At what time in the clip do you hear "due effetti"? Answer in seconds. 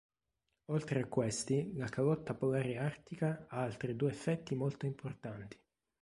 3.95-4.55